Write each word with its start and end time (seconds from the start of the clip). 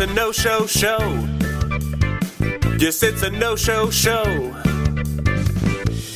It's 0.00 0.08
a 0.08 0.14
no 0.14 0.30
show 0.30 0.64
show. 0.64 1.28
Yes, 2.78 3.02
it's 3.02 3.24
a 3.24 3.30
no 3.30 3.56
show 3.56 3.90
show. 3.90 4.54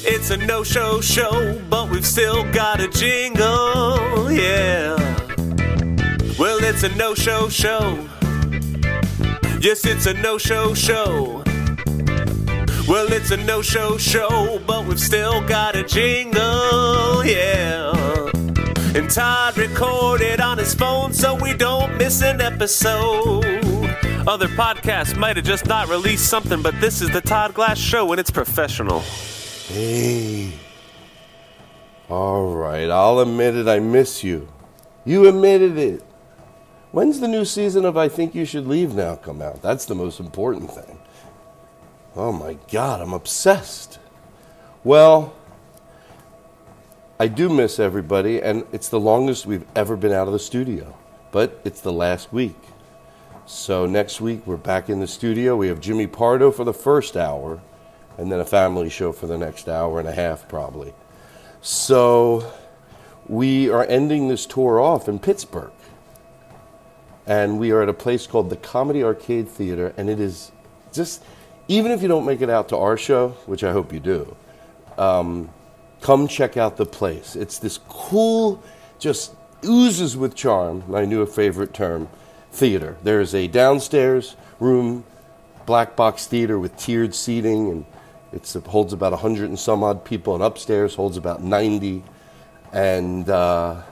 It's 0.07 0.31
a 0.31 0.37
no 0.37 0.63
show 0.63 1.01
show, 1.01 1.61
but 1.69 1.91
we've 1.91 2.07
still 2.07 2.45
got 2.53 2.81
a 2.81 2.87
jingle, 2.87 4.31
yeah. 4.31 4.95
Well, 6.39 6.63
it's 6.63 6.85
a 6.85 6.91
no 6.91 7.17
show 7.17 7.49
show. 7.49 8.09
Yes, 9.61 9.85
it's 9.85 10.07
a 10.07 10.15
no 10.15 10.39
show 10.39 10.75
show. 10.75 11.43
Well, 12.87 13.13
it's 13.13 13.33
a 13.33 13.37
no 13.37 13.63
show 13.63 13.99
show, 13.99 14.61
but 14.65 14.87
we've 14.87 15.01
still 15.01 15.41
got 15.49 15.75
a 15.75 15.83
jingle, 15.83 16.39
Todd 19.15 19.59
recorded 19.59 20.41
on 20.41 20.57
his 20.57 20.73
phone 20.73 21.13
so 21.13 21.35
we 21.35 21.53
don't 21.53 21.99
miss 21.99 22.23
an 22.23 22.41
episode. 22.41 23.45
Other 24.27 24.49
podcasts 24.49 25.15
might 25.19 25.37
have 25.37 25.45
just 25.45 25.67
not 25.67 25.91
released 25.91 26.31
something, 26.31 26.63
but 26.63 26.81
this 26.81 27.03
is 27.03 27.11
the 27.11 27.21
Todd 27.21 27.53
Glass 27.53 27.77
Show 27.77 28.11
and 28.11 28.19
it's 28.19 28.31
professional. 28.31 29.01
Hey. 29.69 30.55
All 32.09 32.55
right, 32.55 32.89
I'll 32.89 33.19
admit 33.19 33.55
it, 33.55 33.69
I 33.69 33.81
miss 33.81 34.25
you. 34.25 34.48
You 35.05 35.29
admitted 35.29 35.77
it. 35.77 36.03
When's 36.92 37.20
the 37.20 37.29
new 37.29 37.45
season 37.45 37.85
of 37.85 37.98
I 37.98 38.09
Think 38.09 38.35
You 38.35 38.47
Should 38.47 38.67
Leave 38.67 38.95
Now 38.95 39.17
come 39.17 39.42
out? 39.42 39.61
That's 39.61 39.85
the 39.85 39.95
most 39.95 40.20
important 40.20 40.70
thing. 40.70 40.98
Oh 42.17 42.33
my 42.33 42.57
God, 42.70 43.03
I'm 43.03 43.13
obsessed. 43.13 43.98
Well, 44.85 45.35
I 47.23 47.29
do 47.29 47.49
miss 47.49 47.79
everybody, 47.79 48.43
and 48.43 48.65
it's 48.73 48.89
the 48.89 48.99
longest 48.99 49.47
we've 49.47 49.65
ever 49.77 49.97
been 49.97 50.11
out 50.11 50.27
of 50.27 50.33
the 50.33 50.41
studio, 50.41 50.97
but 51.31 51.61
it's 51.65 51.81
the 51.81 51.93
last 51.93 52.33
week. 52.33 52.59
So 53.47 53.87
next 53.87 54.21
week 54.21 54.45
we're 54.45 54.57
back 54.57 54.89
in 54.89 54.99
the 54.99 55.07
studio. 55.07 55.55
We 55.55 55.69
have 55.69 55.79
Jimmy 55.79 56.09
Pardo 56.09 56.51
for 56.51 56.65
the 56.65 56.75
first 56.75 57.17
hour, 57.17 57.61
and 58.19 58.33
then 58.33 58.41
a 58.41 58.45
family 58.45 58.91
show 58.91 59.13
for 59.13 59.29
the 59.29 59.39
next 59.39 59.69
hour 59.69 60.01
and 60.01 60.09
a 60.09 60.13
half, 60.13 60.49
probably. 60.49 60.95
So 61.61 62.53
we 63.29 63.71
are 63.71 63.85
ending 63.85 64.27
this 64.27 64.45
tour 64.45 64.81
off 64.81 65.09
in 65.09 65.21
Pittsburgh. 65.21 65.71
And 67.25 67.61
we 67.61 67.71
are 67.71 67.83
at 67.83 67.89
a 67.89 67.95
place 67.95 68.27
called 68.27 68.51
the 68.51 68.57
Comedy 68.57 69.05
Arcade 69.05 69.49
Theater, 69.49 69.95
and 69.97 70.11
it 70.11 70.19
is 70.19 70.51
just, 70.93 71.23
even 71.69 71.93
if 71.93 72.03
you 72.03 72.09
don't 72.09 72.27
make 72.27 72.41
it 72.41 72.51
out 72.51 72.69
to 72.71 72.77
our 72.77 72.97
show, 72.97 73.29
which 73.47 73.63
I 73.63 73.71
hope 73.71 73.93
you 73.93 74.01
do, 74.01 74.37
um, 74.99 75.51
come 76.02 76.29
check 76.29 76.57
out 76.57 76.77
the 76.77 76.85
place. 76.85 77.35
It's 77.36 77.58
this 77.58 77.79
cool, 77.89 78.63
just 78.98 79.35
oozes 79.64 80.17
with 80.17 80.35
charm, 80.35 80.83
my 80.89 81.05
new 81.05 81.24
favorite 81.24 81.73
term, 81.73 82.08
theater. 82.51 82.96
There 83.02 83.20
is 83.20 83.35
a 83.35 83.46
downstairs 83.46 84.36
room, 84.61 85.05
black 85.64 85.96
box 85.96 86.27
theater 86.27 86.58
with 86.58 86.77
tiered 86.77 87.14
seating, 87.14 87.70
and 87.70 87.86
it 88.33 88.46
holds 88.67 88.92
about 88.92 89.12
100 89.12 89.48
and 89.48 89.58
some 89.58 89.83
odd 89.83 90.05
people, 90.05 90.35
and 90.35 90.42
upstairs 90.42 90.96
holds 90.96 91.17
about 91.17 91.42
90. 91.42 92.02
And 92.73 93.29
uh, 93.29 93.83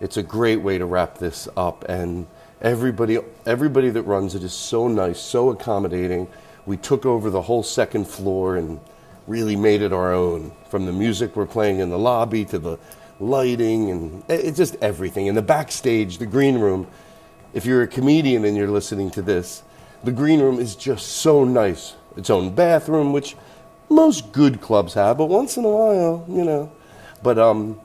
it's 0.00 0.16
a 0.16 0.22
great 0.22 0.60
way 0.60 0.78
to 0.78 0.84
wrap 0.84 1.18
this 1.18 1.48
up. 1.56 1.84
And 1.88 2.26
everybody, 2.60 3.18
everybody 3.46 3.90
that 3.90 4.02
runs 4.02 4.34
it 4.34 4.42
is 4.42 4.52
so 4.52 4.88
nice, 4.88 5.20
so 5.20 5.50
accommodating. 5.50 6.28
We 6.66 6.76
took 6.76 7.06
over 7.06 7.30
the 7.30 7.42
whole 7.42 7.62
second 7.62 8.06
floor 8.08 8.56
and 8.56 8.80
really 9.26 9.56
made 9.56 9.82
it 9.82 9.92
our 9.92 10.12
own 10.12 10.52
from 10.68 10.86
the 10.86 10.92
music 10.92 11.36
we're 11.36 11.46
playing 11.46 11.78
in 11.78 11.90
the 11.90 11.98
lobby 11.98 12.44
to 12.44 12.58
the 12.58 12.78
lighting 13.20 13.90
and 13.90 14.22
it's 14.28 14.56
just 14.56 14.76
everything. 14.80 15.26
In 15.26 15.34
the 15.34 15.42
backstage, 15.42 16.18
the 16.18 16.26
green 16.26 16.58
room, 16.58 16.86
if 17.52 17.64
you're 17.64 17.82
a 17.82 17.88
comedian 17.88 18.44
and 18.44 18.56
you're 18.56 18.70
listening 18.70 19.10
to 19.12 19.22
this, 19.22 19.62
the 20.02 20.12
green 20.12 20.40
room 20.40 20.58
is 20.58 20.76
just 20.76 21.06
so 21.06 21.44
nice. 21.44 21.94
Its 22.16 22.30
own 22.30 22.54
bathroom, 22.54 23.12
which 23.12 23.36
most 23.88 24.32
good 24.32 24.60
clubs 24.60 24.94
have, 24.94 25.18
but 25.18 25.26
once 25.26 25.56
in 25.56 25.64
a 25.64 25.68
while, 25.68 26.24
you 26.28 26.44
know. 26.44 26.70
But 27.22 27.38
um, 27.38 27.80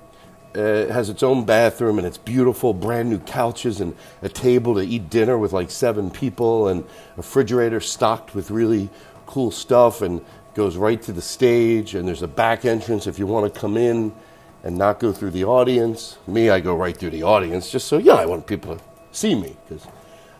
uh, 0.55 0.61
it 0.61 0.89
has 0.89 1.09
its 1.09 1.21
own 1.21 1.45
bathroom 1.45 1.99
and 1.99 2.07
it's 2.07 2.17
beautiful, 2.17 2.73
brand 2.73 3.09
new 3.09 3.19
couches 3.19 3.79
and 3.79 3.95
a 4.21 4.29
table 4.29 4.75
to 4.75 4.81
eat 4.81 5.09
dinner 5.09 5.37
with 5.37 5.53
like 5.53 5.69
seven 5.69 6.09
people 6.09 6.67
and 6.67 6.83
a 6.83 7.17
refrigerator 7.17 7.79
stocked 7.79 8.33
with 8.33 8.49
really 8.49 8.89
cool 9.27 9.51
stuff 9.51 10.01
and 10.01 10.25
goes 10.53 10.77
right 10.77 11.01
to 11.03 11.11
the 11.11 11.21
stage 11.21 11.95
and 11.95 12.07
there's 12.07 12.21
a 12.21 12.27
back 12.27 12.65
entrance 12.65 13.07
if 13.07 13.19
you 13.19 13.25
want 13.27 13.53
to 13.53 13.59
come 13.59 13.77
in 13.77 14.13
and 14.63 14.77
not 14.77 14.99
go 14.99 15.11
through 15.11 15.31
the 15.31 15.45
audience. 15.45 16.17
Me, 16.27 16.49
I 16.49 16.59
go 16.59 16.75
right 16.75 16.95
through 16.95 17.11
the 17.11 17.23
audience 17.23 17.71
just 17.71 17.87
so 17.87 17.97
yeah, 17.97 18.15
I 18.15 18.25
want 18.25 18.47
people 18.47 18.75
to 18.75 18.81
see 19.11 19.35
me 19.35 19.55
because 19.67 19.85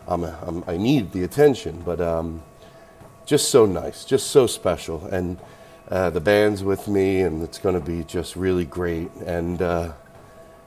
I'm, 0.06 0.24
I'm 0.24 0.64
i 0.66 0.76
need 0.76 1.12
the 1.12 1.24
attention. 1.24 1.82
But 1.84 2.00
um, 2.00 2.42
just 3.24 3.50
so 3.50 3.64
nice, 3.66 4.04
just 4.04 4.28
so 4.28 4.46
special, 4.46 5.06
and 5.06 5.38
uh, 5.88 6.10
the 6.10 6.20
band's 6.20 6.64
with 6.64 6.88
me, 6.88 7.20
and 7.22 7.42
it's 7.42 7.58
going 7.58 7.74
to 7.74 7.80
be 7.80 8.04
just 8.04 8.36
really 8.36 8.64
great. 8.64 9.10
And 9.24 9.62
uh, 9.62 9.92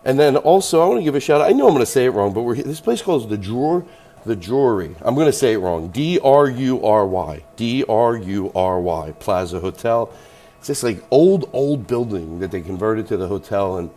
and 0.05 0.19
then 0.19 0.37
also, 0.37 0.81
I 0.81 0.87
want 0.87 0.99
to 0.99 1.03
give 1.03 1.15
a 1.15 1.19
shout 1.19 1.41
out. 1.41 1.49
I 1.49 1.53
know 1.53 1.67
I'm 1.67 1.73
going 1.73 1.85
to 1.85 1.91
say 1.91 2.05
it 2.05 2.11
wrong, 2.11 2.33
but 2.33 2.41
we're 2.41 2.55
this 2.55 2.81
place 2.81 3.01
called 3.01 3.29
the 3.29 3.37
Drawer. 3.37 3.85
The 4.25 4.35
Drury. 4.35 4.95
I'm 5.01 5.15
going 5.15 5.27
to 5.27 5.33
say 5.33 5.53
it 5.53 5.57
wrong. 5.57 5.89
D 5.89 6.19
R 6.19 6.49
U 6.49 6.85
R 6.85 7.05
Y. 7.05 7.43
D 7.55 7.83
R 7.87 8.15
U 8.15 8.51
R 8.55 8.79
Y. 8.79 9.13
Plaza 9.19 9.59
Hotel. 9.59 10.13
It's 10.59 10.67
this 10.69 10.83
like 10.83 11.03
old, 11.11 11.49
old 11.51 11.87
building 11.87 12.39
that 12.39 12.51
they 12.51 12.61
converted 12.61 13.07
to 13.07 13.17
the 13.17 13.27
hotel, 13.27 13.77
and 13.77 13.89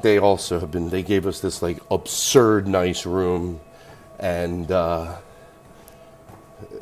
they 0.00 0.18
also 0.18 0.58
have 0.60 0.70
been. 0.70 0.88
They 0.88 1.02
gave 1.02 1.26
us 1.26 1.40
this 1.40 1.60
like 1.60 1.78
absurd 1.90 2.66
nice 2.66 3.04
room, 3.04 3.60
and 4.18 4.70
uh, 4.72 5.16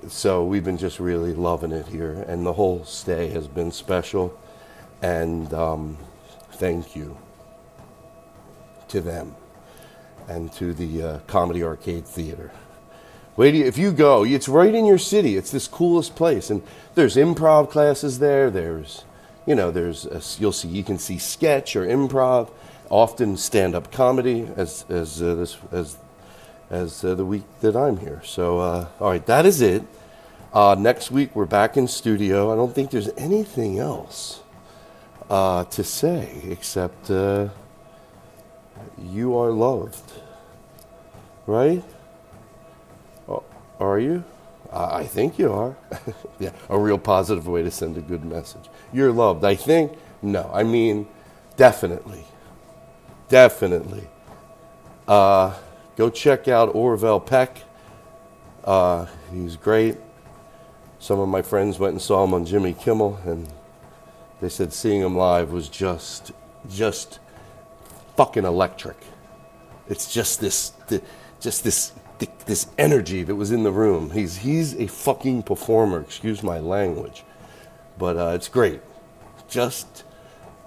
so 0.07 0.45
we've 0.45 0.63
been 0.65 0.79
just 0.79 1.01
really 1.01 1.35
loving 1.35 1.73
it 1.73 1.87
here, 1.89 2.25
and 2.29 2.47
the 2.47 2.53
whole 2.53 2.85
stay 2.85 3.31
has 3.31 3.49
been 3.49 3.73
special, 3.73 4.39
and 5.03 5.53
um, 5.53 5.99
thank 6.53 6.95
you 6.95 7.17
to 8.87 9.01
them 9.01 9.35
and 10.29 10.53
to 10.53 10.73
the 10.73 11.03
uh, 11.03 11.19
Comedy 11.27 11.65
Arcade 11.65 12.07
Theater. 12.07 12.53
Wait, 13.37 13.55
if 13.55 13.77
you 13.77 13.91
go, 13.91 14.25
it's 14.25 14.49
right 14.49 14.75
in 14.75 14.85
your 14.85 14.99
city. 14.99 15.37
It's 15.37 15.51
this 15.51 15.67
coolest 15.67 16.15
place, 16.15 16.51
and 16.51 16.63
there's 16.95 17.17
improv 17.17 17.69
classes 17.69 18.21
there. 18.21 18.49
There's, 18.49 19.05
you 19.45 19.57
know, 19.57 19.73
there's 19.73 20.07
a, 20.07 20.23
you'll 20.41 20.53
see 20.53 20.69
you 20.69 20.85
can 20.85 20.99
see 20.99 21.19
sketch 21.19 21.75
or 21.75 21.85
improv, 21.85 22.51
often 22.91 23.37
stand-up 23.37 23.91
comedy 23.91 24.49
as 24.57 24.85
as 24.89 25.21
uh, 25.21 25.35
this 25.35 25.57
as 25.73 25.97
as 26.71 27.05
uh, 27.05 27.15
the 27.17 27.25
week 27.25 27.43
that 27.61 27.75
I'm 27.75 27.99
here. 27.99 28.23
So, 28.25 28.61
uh, 28.61 28.89
all 29.01 29.11
right, 29.11 29.27
that 29.27 29.47
is 29.47 29.61
it. 29.61 29.83
Uh, 30.53 30.77
next 30.79 31.11
week 31.11 31.35
we're 31.35 31.47
back 31.47 31.77
in 31.77 31.89
studio. 31.89 32.53
I 32.53 32.57
don't 32.57 32.73
think 32.73 32.93
there's 32.93 33.11
anything 33.17 33.81
else 33.81 34.43
uh, 35.29 35.65
to 35.65 35.83
say 35.83 36.41
except 36.49 37.11
uh, 37.11 37.49
you 39.03 39.37
are 39.37 39.51
loved, 39.51 40.13
right? 41.49 41.83
Are 43.85 43.99
you? 43.99 44.25
I 44.73 45.05
think 45.05 45.39
you 45.39 45.53
are. 45.53 45.77
yeah, 46.41 46.51
a 46.69 46.79
real 46.79 46.99
positive 46.99 47.47
way 47.47 47.63
to 47.63 47.71
send 47.71 47.97
a 47.97 48.01
good 48.01 48.25
message. 48.25 48.69
You're 48.93 49.13
loved. 49.13 49.45
I 49.45 49.55
think. 49.55 49.93
No, 50.23 50.51
I 50.53 50.63
mean, 50.63 51.07
definitely, 51.57 52.25
definitely. 53.29 54.09
Uh, 55.07 55.55
go 55.97 56.09
check 56.09 56.49
out 56.49 56.75
Orville 56.75 57.21
Peck. 57.21 57.59
Uh, 58.65 59.07
he's 59.31 59.57
great. 59.57 59.99
Some 60.99 61.21
of 61.21 61.29
my 61.29 61.43
friends 61.43 61.79
went 61.79 61.93
and 61.93 62.01
saw 62.01 62.25
him 62.25 62.33
on 62.33 62.47
Jimmy 62.47 62.73
Kimmel, 62.73 63.21
and 63.27 63.47
they 64.41 64.49
said 64.49 64.73
seeing 64.73 65.03
him 65.03 65.15
live 65.17 65.53
was 65.53 65.69
just, 65.69 66.33
just 66.71 67.19
fucking 68.17 68.45
electric. 68.45 68.97
It's 69.89 70.11
just 70.11 70.41
this, 70.41 70.73
th- 70.89 71.03
just 71.41 71.63
this, 71.63 71.93
th- 72.27 72.47
this 72.47 72.67
energy 72.79 73.23
that 73.23 73.35
was 73.37 73.51
in 73.51 73.63
the 73.63 73.73
room. 73.73 74.11
He's 74.11 74.39
he's 74.39 74.75
a 74.75 74.87
fucking 74.87 75.45
performer. 75.45 76.01
Excuse 76.01 76.43
my 76.43 76.59
language, 76.59 77.25
but 77.99 78.17
uh, 78.17 78.33
it's 78.35 78.49
great. 78.49 78.81
Just, 79.49 80.05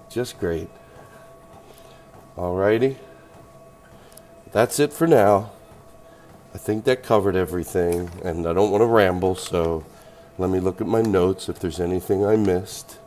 just 0.08 0.38
great. 0.38 0.68
Alrighty. 2.36 2.96
That's 4.52 4.78
it 4.78 4.92
for 4.92 5.06
now. 5.06 5.50
I 6.54 6.58
think 6.58 6.84
that 6.84 7.02
covered 7.02 7.36
everything, 7.36 8.10
and 8.24 8.46
I 8.46 8.52
don't 8.52 8.70
want 8.70 8.80
to 8.82 8.86
ramble, 8.86 9.34
so 9.34 9.84
let 10.38 10.50
me 10.50 10.60
look 10.60 10.80
at 10.80 10.86
my 10.86 11.02
notes 11.02 11.48
if 11.48 11.58
there's 11.58 11.80
anything 11.80 12.24
I 12.24 12.36
missed. 12.36 12.98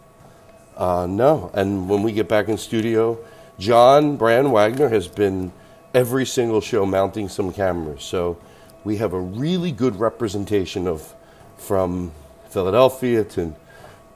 Uh, 0.77 1.07
no, 1.09 1.49
and 1.53 1.89
when 1.89 2.03
we 2.03 2.11
get 2.11 2.27
back 2.27 2.47
in 2.47 2.57
studio, 2.57 3.17
John 3.57 4.17
Brand 4.17 4.51
Wagner 4.51 4.89
has 4.89 5.07
been 5.07 5.51
every 5.93 6.25
single 6.25 6.61
show 6.61 6.85
mounting 6.85 7.29
some 7.29 7.51
cameras, 7.51 8.03
so 8.03 8.37
we 8.83 8.97
have 8.97 9.13
a 9.13 9.19
really 9.19 9.71
good 9.71 9.99
representation 9.99 10.87
of 10.87 11.13
from 11.57 12.11
Philadelphia 12.49 13.23
to 13.23 13.53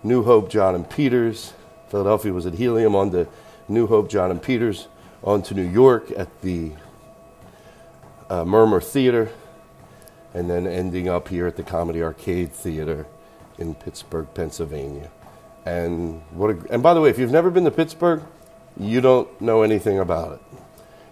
New 0.03 0.23
Hope, 0.23 0.49
John 0.49 0.75
and 0.75 0.89
Peter's. 0.89 1.53
Philadelphia 1.89 2.33
was 2.33 2.45
at 2.45 2.55
Helium, 2.55 2.95
on 2.95 3.11
to 3.11 3.27
New 3.67 3.87
Hope, 3.87 4.09
John 4.09 4.31
and 4.31 4.41
Peter's, 4.41 4.87
on 5.23 5.41
to 5.43 5.53
New 5.53 5.67
York 5.67 6.11
at 6.17 6.41
the 6.41 6.71
uh, 8.29 8.43
Murmrr 8.43 8.83
Theater, 8.83 9.29
and 10.33 10.49
then 10.49 10.67
ending 10.67 11.07
up 11.07 11.27
here 11.27 11.47
at 11.47 11.55
the 11.55 11.63
Comedy 11.63 12.01
Arcade 12.01 12.51
Theater 12.51 13.05
in 13.57 13.75
Pittsburgh, 13.75 14.27
Pennsylvania. 14.33 15.09
And 15.65 16.21
what? 16.31 16.51
A, 16.51 16.73
and 16.73 16.83
by 16.83 16.93
the 16.93 17.01
way, 17.01 17.09
if 17.09 17.17
you've 17.17 17.31
never 17.31 17.49
been 17.49 17.65
to 17.65 17.71
Pittsburgh, 17.71 18.21
you 18.77 19.01
don't 19.01 19.39
know 19.41 19.61
anything 19.63 19.99
about 19.99 20.33
it. 20.33 20.41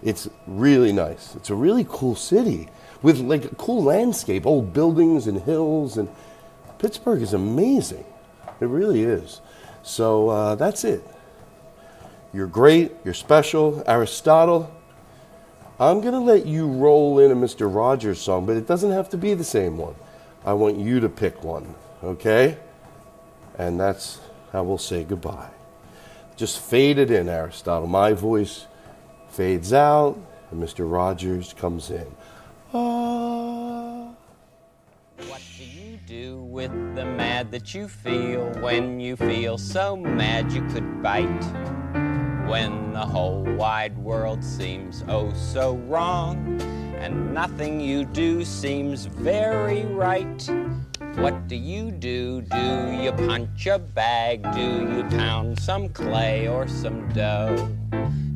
It's 0.03 0.29
really 0.47 0.91
nice. 0.91 1.35
It's 1.35 1.49
a 1.49 1.55
really 1.55 1.85
cool 1.87 2.15
city 2.15 2.69
with 3.01 3.19
like 3.19 3.45
a 3.45 3.55
cool 3.55 3.83
landscape, 3.83 4.45
old 4.45 4.73
buildings 4.73 5.27
and 5.27 5.41
hills, 5.41 5.97
and 5.97 6.09
Pittsburgh 6.77 7.21
is 7.21 7.33
amazing. 7.33 8.05
It 8.59 8.65
really 8.65 9.03
is. 9.03 9.41
So 9.81 10.29
uh, 10.29 10.55
that's 10.55 10.83
it. 10.83 11.03
You're 12.33 12.47
great. 12.47 12.91
You're 13.05 13.13
special, 13.13 13.83
Aristotle. 13.85 14.73
I'm 15.79 16.01
going 16.01 16.13
to 16.13 16.19
let 16.19 16.45
you 16.45 16.67
roll 16.67 17.19
in 17.19 17.31
a 17.31 17.35
Mr. 17.35 17.73
Rogers 17.73 18.21
song, 18.21 18.45
but 18.45 18.57
it 18.57 18.67
doesn't 18.67 18.91
have 18.91 19.09
to 19.09 19.17
be 19.17 19.33
the 19.33 19.43
same 19.43 19.77
one. 19.77 19.95
I 20.45 20.53
want 20.53 20.77
you 20.77 20.99
to 20.99 21.09
pick 21.09 21.43
one, 21.43 21.75
okay? 22.03 22.57
And 23.57 23.79
that's 23.79 24.19
how 24.51 24.63
we'll 24.63 24.77
say 24.77 25.03
goodbye. 25.03 25.49
Just 26.35 26.59
fade 26.59 26.97
it 26.97 27.11
in, 27.11 27.29
Aristotle. 27.29 27.87
My 27.87 28.13
voice 28.13 28.65
fades 29.33 29.73
out, 29.73 30.15
and 30.51 30.61
Mr. 30.61 30.89
Rogers 30.89 31.53
comes 31.53 31.89
in. 31.89 32.05
Ah. 32.71 34.11
What 35.27 35.41
do 35.57 35.65
you 35.65 35.97
do 36.05 36.43
with 36.43 36.71
the 36.95 37.05
mad 37.05 37.51
that 37.51 37.73
you 37.73 37.87
feel 37.87 38.47
when 38.61 38.99
you 38.99 39.15
feel 39.15 39.57
so 39.57 39.95
mad 39.95 40.51
you 40.51 40.61
could 40.67 41.01
bite? 41.01 41.43
When 42.47 42.93
the 42.93 43.05
whole 43.05 43.43
wide 43.55 43.97
world 43.97 44.43
seems 44.43 45.03
oh 45.07 45.33
so 45.33 45.77
wrong, 45.87 46.61
and 46.99 47.33
nothing 47.33 47.79
you 47.79 48.05
do 48.05 48.45
seems 48.45 49.05
very 49.05 49.83
right. 49.85 50.47
What 51.15 51.47
do 51.47 51.55
you 51.55 51.91
do? 51.91 52.41
Do 52.41 52.91
you 52.91 53.11
punch 53.11 53.67
a 53.67 53.77
bag? 53.77 54.41
Do 54.53 54.59
you 54.61 55.03
pound 55.17 55.59
some 55.59 55.89
clay 55.89 56.47
or 56.47 56.67
some 56.67 57.07
dough? 57.09 57.69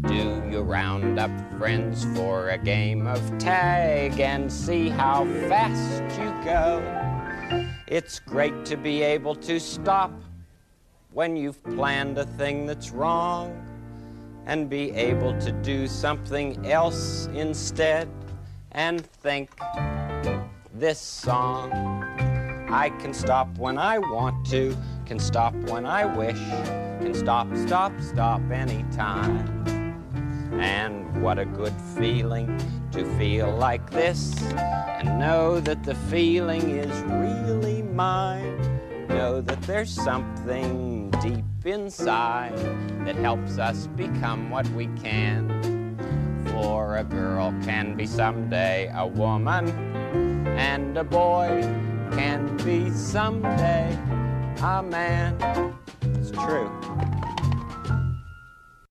Do 0.08 0.44
you 0.50 0.62
round 0.62 1.20
up 1.20 1.32
friends 1.58 2.06
for 2.16 2.50
a 2.50 2.58
game 2.58 3.08
of 3.08 3.20
tag 3.40 4.20
and 4.20 4.52
see 4.52 4.90
how 4.90 5.26
fast 5.50 6.04
you 6.20 6.32
go? 6.46 6.82
It's 7.88 8.20
great 8.20 8.64
to 8.66 8.78
be 8.78 9.02
able 9.02 9.36
to 9.36 9.60
stop 9.60 10.12
when 11.12 11.36
you've 11.36 11.62
planned 11.64 12.18
a 12.20 12.26
thing 12.26 12.68
that's 12.68 12.92
wrong 12.92 13.60
and 14.46 14.70
be 14.70 14.92
able 14.92 15.38
to 15.42 15.52
do 15.52 15.88
something 15.88 16.66
else 16.68 17.28
instead 17.34 18.08
and 18.72 19.06
think 19.06 19.50
this 20.74 21.00
song. 21.00 22.07
I 22.70 22.90
can 22.90 23.14
stop 23.14 23.58
when 23.58 23.78
I 23.78 23.98
want 23.98 24.46
to, 24.48 24.76
can 25.06 25.20
stop 25.20 25.56
when 25.70 25.86
I 25.86 26.04
wish, 26.06 26.38
can 27.00 27.14
stop, 27.14 27.48
stop, 27.56 27.94
stop 28.02 28.42
anytime. 28.52 29.48
And 30.60 31.22
what 31.22 31.40
a 31.40 31.46
good 31.46 31.74
feeling 31.98 32.60
to 32.92 33.06
feel 33.18 33.56
like 33.56 33.90
this 33.90 34.42
and 34.54 35.18
know 35.18 35.62
that 35.62 35.84
the 35.84 35.96
feeling 35.96 36.72
is 36.72 36.92
really 37.04 37.84
mine. 37.84 38.58
Know 39.08 39.40
that 39.40 39.62
there's 39.62 39.92
something 39.92 41.10
deep 41.22 41.46
inside 41.66 42.58
that 43.06 43.16
helps 43.16 43.60
us 43.60 43.88
become 43.88 44.50
what 44.50 44.68
we 44.70 44.88
can. 45.02 45.96
For 46.48 46.98
a 46.98 47.04
girl 47.04 47.54
can 47.64 47.96
be 47.96 48.06
someday 48.06 48.92
a 48.94 49.06
woman, 49.06 49.70
and 50.58 50.98
a 50.98 51.04
boy 51.04 51.62
can 52.12 52.58
be 52.58 52.90
someday 52.92 53.98
a 54.62 54.84
man. 54.84 55.36
It's 56.02 56.32
true. 56.32 56.70